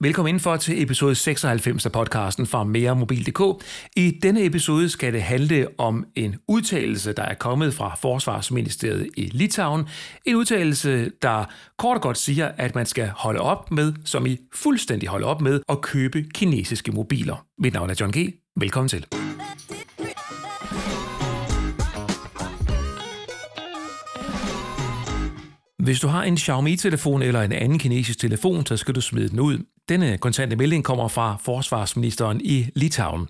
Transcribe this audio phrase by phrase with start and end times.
[0.00, 3.64] Velkommen indenfor til episode 96 af podcasten fra meremobil.dk.
[3.96, 9.24] I denne episode skal det handle om en udtalelse, der er kommet fra Forsvarsministeriet i
[9.24, 9.88] Litauen.
[10.24, 11.44] En udtalelse, der
[11.78, 15.40] kort og godt siger, at man skal holde op med, som i fuldstændig holde op
[15.40, 17.46] med, at købe kinesiske mobiler.
[17.58, 18.34] Mit navn er John G.
[18.56, 19.06] Velkommen til.
[25.78, 29.40] Hvis du har en Xiaomi-telefon eller en anden kinesisk telefon, så skal du smide den
[29.40, 29.58] ud.
[29.88, 33.28] Denne kontante melding kommer fra forsvarsministeren i Litauen.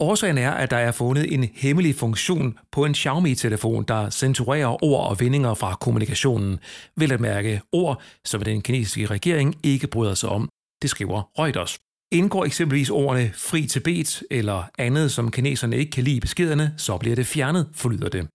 [0.00, 5.10] Årsagen er, at der er fundet en hemmelig funktion på en Xiaomi-telefon, der censurerer ord
[5.10, 6.58] og vendinger fra kommunikationen.
[6.96, 10.48] Vil at mærke ord, som den kinesiske regering ikke bryder sig om.
[10.82, 11.78] Det skriver Reuters.
[12.12, 16.98] Indgår eksempelvis ordene fri til bet eller andet, som kineserne ikke kan lide beskederne, så
[16.98, 18.28] bliver det fjernet, forlyder det.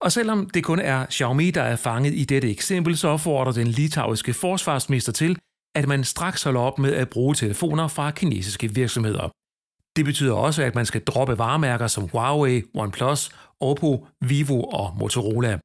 [0.00, 3.66] Og selvom det kun er Xiaomi, der er fanget i dette eksempel, så opfordrer den
[3.66, 5.38] litauiske forsvarsminister til,
[5.74, 9.28] at man straks holder op med at bruge telefoner fra kinesiske virksomheder.
[9.96, 15.58] Det betyder også, at man skal droppe varemærker som Huawei, OnePlus, Oppo, Vivo og Motorola.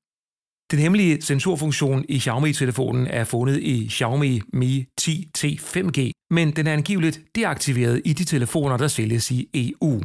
[0.71, 6.73] Den hemmelige sensorfunktion i Xiaomi-telefonen er fundet i Xiaomi Mi 10T 5G, men den er
[6.73, 10.01] angiveligt deaktiveret i de telefoner, der sælges i EU.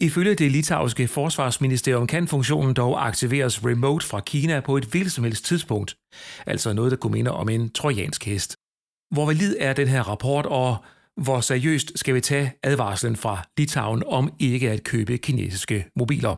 [0.00, 5.24] Ifølge det litauiske forsvarsministerium kan funktionen dog aktiveres remote fra Kina på et hvilket som
[5.24, 5.94] helst tidspunkt,
[6.46, 8.56] altså noget, der kunne minde om en trojansk hest.
[9.10, 10.76] Hvor valid er den her rapport, og
[11.16, 16.36] hvor seriøst skal vi tage advarslen fra Litauen om ikke at købe kinesiske mobiler?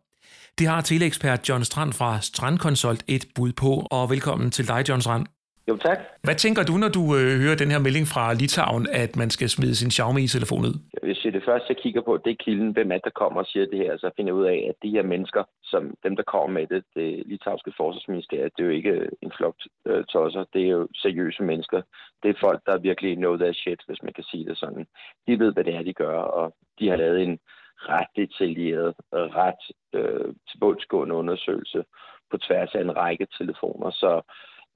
[0.59, 5.01] Det har teleekspert John Strand fra Strandkonsult et bud på, og velkommen til dig, John
[5.01, 5.27] Strand.
[5.69, 5.99] Jo, tak.
[6.23, 9.49] Hvad tænker du, når du øh, hører den her melding fra Litauen, at man skal
[9.49, 10.77] smide sin Xiaomi-telefon ud?
[11.03, 13.47] Hvis jeg det første, jeg kigger på, det er kilden, hvem er der kommer og
[13.47, 16.23] siger det her, så finder jeg ud af, at de her mennesker, som dem, der
[16.33, 19.57] kommer med det, det litauiske forsvarsministeriet, det er jo ikke en flok
[19.87, 21.81] øh, tosser, det er jo seriøse mennesker.
[22.23, 24.87] Det er folk, der virkelig know their shit, hvis man kan sige det sådan.
[25.27, 27.39] De ved, hvad det er, de gør, og de har lavet en
[27.79, 29.63] ret detaljeret, ret
[29.99, 31.85] øh, tilbundsgående undersøgelse
[32.31, 34.23] på tværs af en række telefoner, så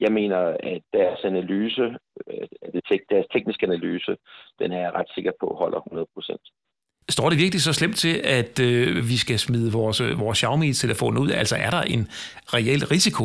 [0.00, 0.38] jeg mener,
[0.72, 1.82] at deres analyse,
[2.30, 4.16] øh, deres tekniske analyse,
[4.58, 6.40] den er jeg ret sikker på holder 100 procent.
[7.08, 11.18] Står det virkelig så slemt til, at øh, vi skal smide vores, øh, vores Xiaomi-telefon
[11.18, 11.30] ud?
[11.30, 12.08] Altså er der en
[12.54, 13.24] reel risiko?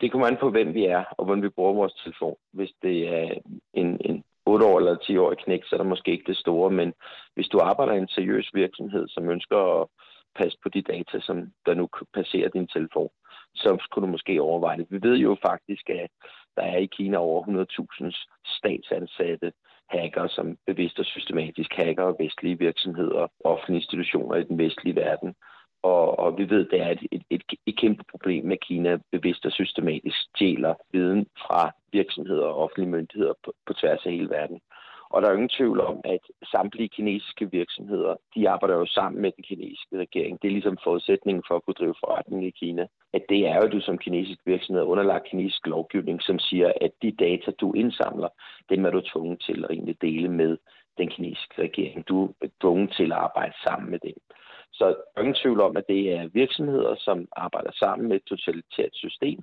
[0.00, 2.36] Det kommer an på, hvem vi er, og hvordan vi bruger vores telefon.
[2.52, 3.28] Hvis det er
[3.74, 6.70] en, en 8 år eller 10 år knæk, så er der måske ikke det store,
[6.70, 6.92] men
[7.34, 9.86] hvis du arbejder i en seriøs virksomhed, som ønsker at
[10.38, 13.10] passe på de data, som der nu passerer din telefon,
[13.54, 14.86] så skulle du måske overveje det.
[14.90, 16.10] Vi ved jo faktisk, at
[16.56, 19.52] der er i Kina over 100.000 statsansatte
[19.88, 25.34] hacker, som bevidst og systematisk hacker vestlige virksomheder og offentlige institutioner i den vestlige verden.
[25.82, 28.98] Og, og vi ved, at det er et, et, et, et kæmpe problem at Kina
[29.12, 34.30] bevidst og systematisk stjæler viden fra virksomheder og offentlige myndigheder på, på tværs af hele
[34.30, 34.60] verden.
[35.10, 39.32] Og der er ingen tvivl om, at samtlige kinesiske virksomheder, de arbejder jo sammen med
[39.36, 40.42] den kinesiske regering.
[40.42, 42.86] Det er ligesom forudsætningen for at kunne drive forretning i Kina.
[43.12, 46.72] At det er jo, at du som kinesisk virksomhed er underlagt kinesisk lovgivning, som siger,
[46.80, 48.28] at de data, du indsamler,
[48.70, 50.56] dem er du tvunget til at egentlig dele med
[50.98, 52.08] den kinesiske regering.
[52.08, 54.18] Du er tvunget til at arbejde sammen med dem.
[54.72, 58.24] Så der er ingen tvivl om, at det er virksomheder, som arbejder sammen med et
[58.24, 59.40] totalitært system,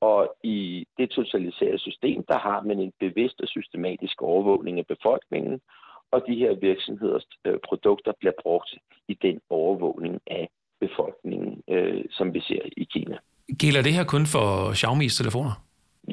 [0.00, 0.73] og i
[1.04, 5.60] det totaliserede system, der har man en bevidst og systematisk overvågning af befolkningen,
[6.14, 8.70] og de her virksomheders øh, produkter bliver brugt
[9.08, 10.48] i den overvågning af
[10.80, 13.16] befolkningen, øh, som vi ser i Kina.
[13.58, 14.46] Gælder det her kun for
[14.80, 15.54] Xiaomi's telefoner?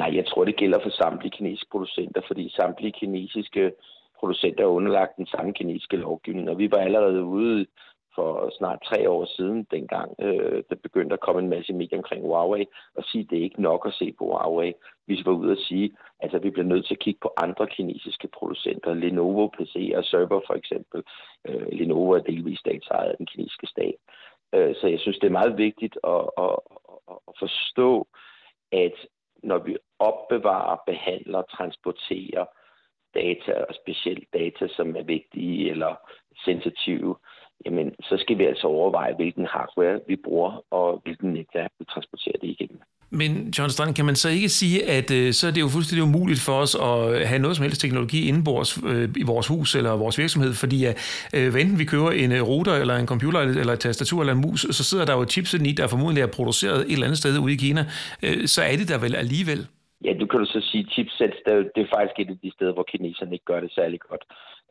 [0.02, 3.72] Nej, jeg tror, det gælder for samtlige kinesiske producenter, fordi samtlige kinesiske
[4.20, 7.66] producenter er underlagt den samme kinesiske lovgivning, og vi var allerede ude
[8.16, 12.22] for snart tre år siden, dengang øh, der begyndte at komme en masse medier omkring
[12.22, 14.74] Huawei, og sige, at det er ikke nok at se på Huawei.
[15.08, 17.68] Vi var ude og sige, at altså, vi bliver nødt til at kigge på andre
[17.68, 21.04] kinesiske producenter, Lenovo PC og Server for eksempel.
[21.48, 23.96] Øh, Lenovo er delvis statsejet af den kinesiske stat.
[24.54, 26.58] Øh, så jeg synes, det er meget vigtigt at, at,
[27.12, 28.08] at forstå,
[28.72, 28.94] at
[29.44, 32.46] når vi opbevarer, behandler, transporterer
[33.14, 35.96] data, og specielt data, som er vigtige eller
[36.46, 37.16] sensitive,
[37.66, 42.38] jamen så skal vi altså overveje, hvilken hardware vi bruger, og hvilken netværk vi transporterer
[42.42, 42.80] det igennem.
[43.14, 46.04] Men John Strand, kan man så ikke sige, at øh, så er det jo fuldstændig
[46.04, 49.92] umuligt for os at have noget som helst teknologi indenbords øh, i vores hus eller
[49.92, 50.98] vores virksomhed, fordi at,
[51.34, 54.34] øh, hvad enten vi køber en øh, router eller en computer eller et tastatur eller
[54.34, 57.18] en mus, så sidder der jo chipset i, der formodentlig er produceret et eller andet
[57.18, 57.86] sted ude i Kina,
[58.24, 59.68] øh, så er det der vel alligevel.
[60.06, 61.38] Ja, du kan du så sige, chipsets,
[61.76, 64.24] det er faktisk et af de steder, hvor kineserne ikke gør det særlig godt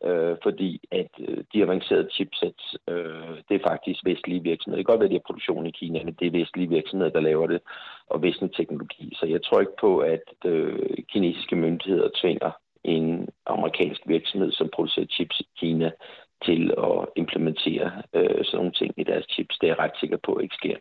[0.04, 4.76] øh, fordi at øh, de avancerede chipsets, øh, det er faktisk vestlige virksomheder.
[4.76, 7.10] Det kan godt være, at de har produktion i Kina, men det er vestlige virksomheder,
[7.12, 7.60] der laver det,
[8.06, 9.12] og vestlig teknologi.
[9.20, 12.50] Så jeg tror ikke på, at øh, kinesiske myndigheder tvinger
[12.84, 15.90] en amerikansk virksomhed, som producerer chips i Kina,
[16.44, 19.58] til at implementere øh, sådan nogle ting i deres chips.
[19.58, 20.76] Det er jeg ret sikker på ikke sker.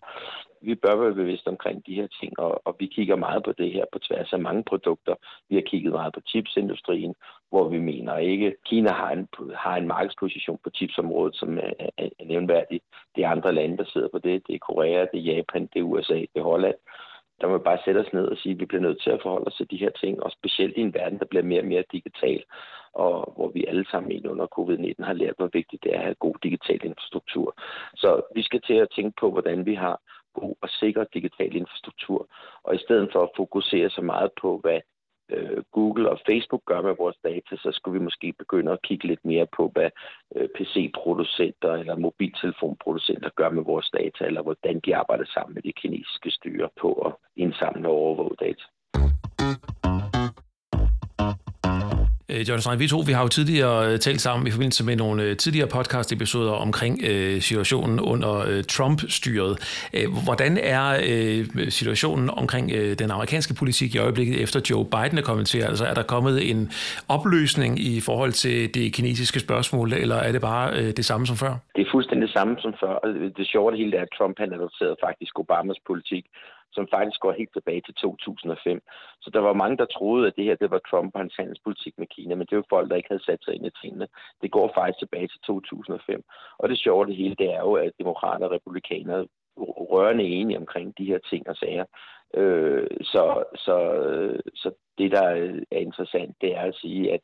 [0.62, 3.72] Vi bør være bevidste omkring de her ting, og, og vi kigger meget på det
[3.72, 5.16] her på tværs af mange produkter.
[5.50, 7.16] Vi har kigget meget på chipsindustrien,
[7.50, 12.10] hvor vi mener ikke, Kina har en, har en markedsposition på chipsområdet, som er, er,
[12.20, 12.82] er nævnværdig.
[13.16, 14.48] Det er andre lande, der sidder på det.
[14.48, 16.76] Det er Korea, det er Japan, det er USA, det er Holland
[17.42, 19.22] der må vi bare sætte os ned og sige, at vi bliver nødt til at
[19.22, 21.68] forholde os til de her ting, og specielt i en verden, der bliver mere og
[21.68, 22.44] mere digital,
[22.94, 26.26] og hvor vi alle sammen under covid-19 har lært, hvor vigtigt det er at have
[26.26, 27.56] god digital infrastruktur.
[27.96, 30.02] Så vi skal til at tænke på, hvordan vi har
[30.34, 32.28] god og sikker digital infrastruktur,
[32.64, 34.80] og i stedet for at fokusere så meget på, hvad
[35.30, 39.08] øh, Google og Facebook gør med vores data, så skulle vi måske begynde at kigge
[39.08, 39.90] lidt mere på, hvad
[40.36, 45.74] øh, PC-producenter eller mobiltelefonproducenter gør med vores data, eller hvordan de arbejder sammen med de
[45.82, 48.64] kinesiske styre på at indsamle og overvåge data.
[52.30, 55.24] Øh, John vi to vi har jo tidligere øh, talt sammen i forbindelse med nogle
[55.24, 59.54] øh, tidligere podcast-episoder omkring øh, situationen under øh, Trump-styret.
[59.94, 65.18] Øh, hvordan er øh, situationen omkring øh, den amerikanske politik i øjeblikket efter Joe Biden
[65.18, 65.60] er kommet til?
[65.60, 66.72] Altså er der kommet en
[67.08, 71.36] opløsning i forhold til det kinesiske spørgsmål, eller er det bare øh, det samme som
[71.36, 71.54] før?
[71.76, 72.94] Det er fuldstændig det samme som før.
[73.38, 76.26] Det sjove det hele er, at Trump han adopterede faktisk Obamas politik
[76.72, 78.82] som faktisk går helt tilbage til 2005.
[79.22, 81.94] Så der var mange, der troede, at det her det var Trump og hans handelspolitik
[81.98, 84.08] med Kina, men det var folk, der ikke havde sat sig ind i tingene.
[84.42, 86.24] Det går faktisk tilbage til 2005.
[86.58, 89.28] Og det sjove det hele, det er jo, at demokrater og republikanere
[89.94, 91.86] rørende enige omkring de her ting og sager.
[92.34, 93.78] Øh, så, så,
[94.56, 97.20] så det, der er interessant, det er at sige, at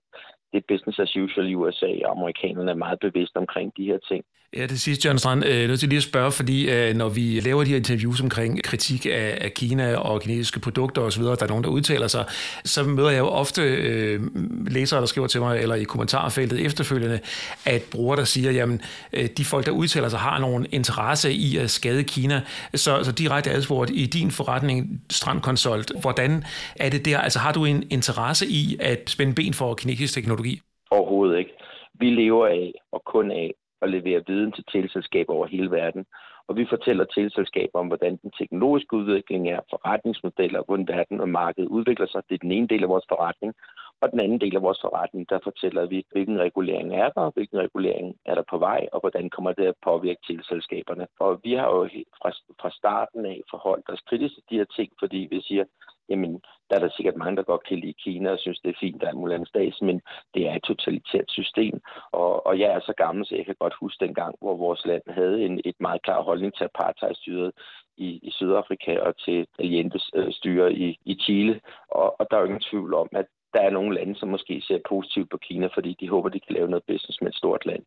[0.51, 3.97] det er business as usual i USA, og amerikanerne er meget bevidste omkring de her
[3.97, 4.25] ting.
[4.57, 7.39] Ja, det sidste, Jørgen Strand, øh, nødt til lige at spørge, fordi øh, når vi
[7.39, 11.47] laver de her interviews omkring kritik af, af Kina og kinesiske produkter osv., der er
[11.47, 12.25] nogen, der udtaler sig,
[12.65, 14.19] så møder jeg jo ofte øh,
[14.67, 17.19] læsere, der skriver til mig, eller i kommentarfeltet efterfølgende,
[17.65, 18.81] at brugere, der siger, jamen,
[19.13, 22.41] øh, de folk, der udtaler sig, har nogen interesse i at skade Kina.
[22.73, 26.43] Så, så direkte adspurgt, i din forretning, Strandkonsult, hvordan
[26.75, 27.19] er det der?
[27.19, 30.61] Altså har du en interesse i at spænde ben for kinesisk teknologi?
[30.91, 31.51] Overhovedet ikke.
[31.99, 36.05] Vi lever af og kun af og levere viden til teleselskaber over hele verden.
[36.47, 41.67] Og vi fortæller teleselskaber om, hvordan den teknologiske udvikling er, forretningsmodeller, hvordan verden og markedet
[41.67, 42.21] udvikler sig.
[42.29, 43.53] Det er den ene del af vores forretning.
[44.01, 47.59] Og den anden del af vores forretning, der fortæller vi, hvilken regulering er der, hvilken
[47.59, 51.07] regulering er der på vej, og hvordan kommer det at påvirke teleselskaberne.
[51.19, 51.89] Og vi har jo
[52.21, 52.29] fra,
[52.61, 55.65] fra starten af forholdt os kritisk til de her ting, fordi vi siger,
[56.09, 58.79] jamen, der er der sikkert mange, der godt kan lide Kina og synes, det er
[58.79, 60.01] fint, der er mulig stats, men
[60.33, 61.81] det er et totalitært system.
[62.11, 64.85] Og, og jeg er så gammel, så jeg kan godt huske den gang, hvor vores
[64.85, 67.51] land havde en, et meget klar holdning til apartheidstyret
[67.97, 71.61] i, i Sydafrika og til Allende øh, styre i, i Chile.
[71.87, 73.25] Og, og der er jo ingen tvivl om, at
[73.55, 76.55] der er nogle lande, som måske ser positivt på Kina, fordi de håber, de kan
[76.55, 77.83] lave noget business med et stort land.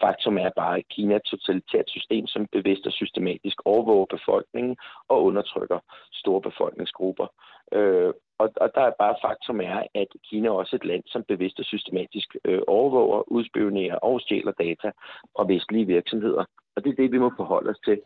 [0.00, 4.76] Faktum er bare, at Kina er et totalitært system, som bevidst og systematisk overvåger befolkningen
[5.08, 5.78] og undertrykker
[6.12, 7.26] store befolkningsgrupper.
[7.72, 11.24] Øh, og, og der er bare faktum er, at Kina er også et land, som
[11.28, 14.90] bevidst og systematisk øh, overvåger, udspionerer og stjæler data
[15.36, 16.44] fra vestlige virksomheder.
[16.76, 18.00] Og det er det, vi må forholde os til.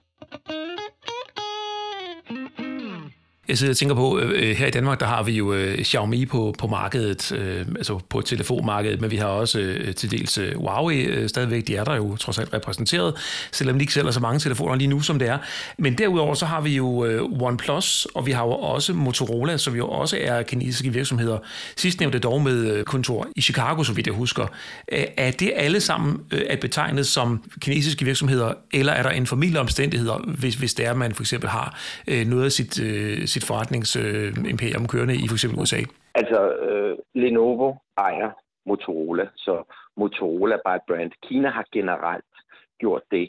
[3.49, 5.85] Jeg sidder og tænker på, øh, øh, her i Danmark, der har vi jo øh,
[5.85, 10.38] Xiaomi på, på markedet, øh, altså på telefonmarkedet, men vi har også øh, til dels
[10.38, 13.15] øh, Huawei øh, stadigvæk, de er der jo trods alt repræsenteret,
[13.53, 15.39] selvom de ikke sælger så mange telefoner lige nu, som det er.
[15.79, 19.77] Men derudover så har vi jo øh, OnePlus, og vi har jo også Motorola, som
[19.77, 21.39] jo også er kinesiske virksomheder.
[21.77, 24.46] Sidst nævnte dog med øh, kontor i Chicago, så vidt jeg husker.
[24.93, 29.27] Øh, er det alle sammen øh, at betegne som kinesiske virksomheder, eller er der en
[29.27, 33.29] familieomstændigheder, hvis, hvis det er, at man for eksempel har øh, noget af sit øh,
[33.34, 35.81] sit forretningsimperium øh, kørende i for eksempel USA?
[36.20, 38.31] Altså, øh, Lenovo ejer
[38.67, 39.55] Motorola, så
[39.96, 41.12] Motorola er bare et brand.
[41.26, 42.34] Kina har generelt
[42.81, 43.26] gjort det,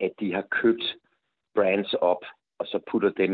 [0.00, 0.86] at de har købt
[1.54, 2.22] brands op,
[2.58, 3.32] og så putter dem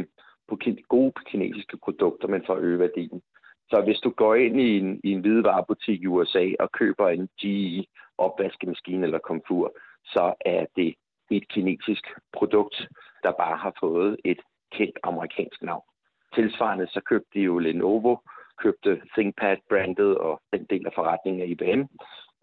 [0.48, 0.58] på
[0.88, 3.22] gode kinesiske produkter, men for at øge værdien.
[3.70, 7.28] Så hvis du går ind i en, i en hvidevarebutik i USA og køber en
[7.40, 7.86] GE
[8.18, 9.72] opvaskemaskine eller komfur,
[10.04, 10.94] så er det
[11.30, 12.88] et kinesisk produkt,
[13.22, 14.40] der bare har fået et
[14.72, 15.89] kendt amerikansk navn.
[16.34, 18.16] Tilsvarende så købte de jo Lenovo,
[18.58, 21.82] købte ThinkPad-brandet og den del af forretningen af IBM.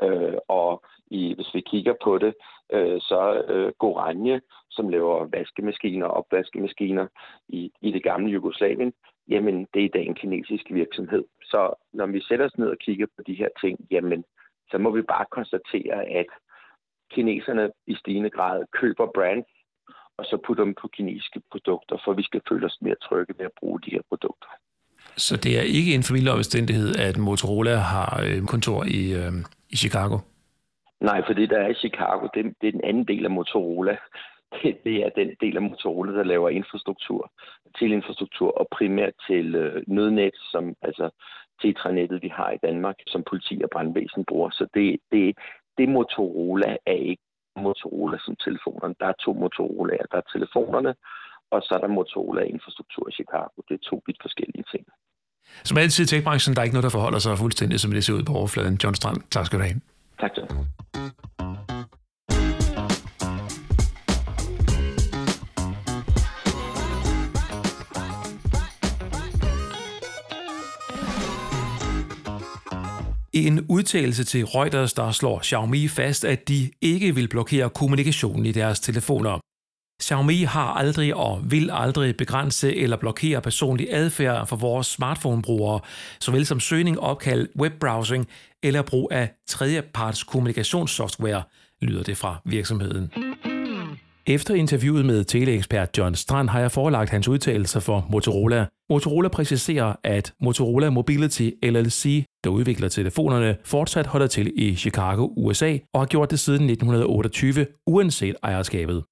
[0.04, 2.34] Øh, og i, hvis vi kigger på det,
[2.74, 7.08] øh, så øh, Goranje, som laver vaskemaskiner og opvaskemaskiner
[7.48, 8.94] i, i det gamle Jugoslavien,
[9.28, 11.24] jamen det er i dag en kinesisk virksomhed.
[11.44, 14.24] Så når vi sætter os ned og kigger på de her ting, jamen
[14.72, 16.26] så må vi bare konstatere, at
[17.12, 19.48] kineserne i stigende grad køber brands,
[20.18, 23.46] og så putte dem på kinesiske produkter, for vi skal føle os mere trygge ved
[23.46, 24.48] at bruge de her produkter.
[25.18, 29.34] Så det er ikke en familieomstændighed, at Motorola har øh, kontor i, øh,
[29.70, 30.18] i Chicago?
[31.02, 33.98] Nej, for det, der er i Chicago, det, det er den anden del af Motorola.
[34.64, 37.32] Det, det er den del af Motorola, der laver infrastruktur,
[37.80, 41.10] til infrastruktur og primært til øh, nødnet, som altså
[41.62, 44.50] tetranettet, vi har i Danmark, som politi og brandvæsen bruger.
[44.50, 45.38] Så det, det,
[45.78, 47.27] det Motorola er ikke
[47.66, 48.96] Motorola som telefonerne.
[49.00, 50.06] Der er to Motorolaer.
[50.12, 50.92] Der er telefonerne,
[51.54, 53.56] og så er der Motorola infrastruktur i Chicago.
[53.68, 54.86] Det er to vidt forskellige ting.
[55.64, 58.14] Som altid i techbranchen, der er ikke noget, der forholder sig fuldstændig, som det ser
[58.14, 58.80] ud på overfladen.
[58.84, 59.82] John Strand, tak skal du have.
[60.22, 60.50] Tak, John.
[73.38, 78.46] I en udtalelse til Reuters, der slår Xiaomi fast, at de ikke vil blokere kommunikationen
[78.46, 79.40] i deres telefoner.
[80.04, 85.80] Xiaomi har aldrig og vil aldrig begrænse eller blokere personlig adfærd for vores smartphone-brugere,
[86.20, 88.28] såvel som søgning, opkald, webbrowsing
[88.64, 91.44] eller brug af tredjeparts kommunikationssoftware,
[91.82, 93.12] lyder det fra virksomheden.
[94.28, 98.66] Efter interviewet med teleekspert John Strand har jeg forelagt hans udtalelser for Motorola.
[98.90, 105.78] Motorola præciserer, at Motorola Mobility LLC, der udvikler telefonerne, fortsat holder til i Chicago, USA,
[105.94, 109.04] og har gjort det siden 1928, uanset ejerskabet.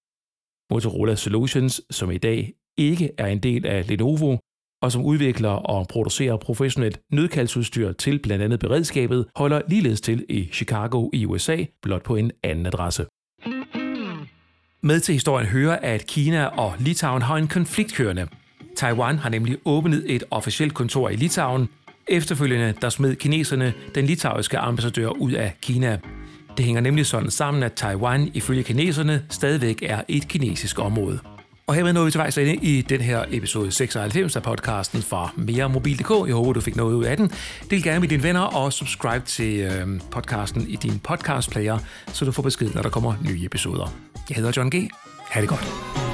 [0.71, 4.37] Motorola Solutions, som i dag ikke er en del af Lenovo,
[4.81, 10.49] og som udvikler og producerer professionelt nødkaldsudstyr til blandt andet beredskabet, holder ligeledes til i
[10.53, 13.05] Chicago i USA, blot på en anden adresse.
[14.83, 18.27] Med til historien hører, at Kina og Litauen har en konflikt kørende.
[18.75, 21.69] Taiwan har nemlig åbnet et officielt kontor i Litauen.
[22.07, 25.99] Efterfølgende der smed kineserne den litauiske ambassadør ud af Kina.
[26.57, 31.19] Det hænger nemlig sådan sammen, at Taiwan ifølge kineserne stadigvæk er et kinesisk område.
[31.67, 35.29] Og hermed nåede vi til vejs ende i den her episode 96 af podcasten fra
[35.35, 36.27] Mere Mobil.dk.
[36.27, 37.31] Jeg håber, du fik noget ud af den.
[37.69, 41.77] Del gerne med dine venner og subscribe til øh, podcasten i din podcastplayer,
[42.07, 43.93] så du får besked, når der kommer nye episoder.
[44.29, 44.89] Jeg hedder John G.
[45.31, 46.04] Ha' det godt.